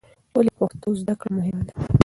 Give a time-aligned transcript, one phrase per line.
[0.35, 1.73] ولې پښتو زده کړه مهمه ده؟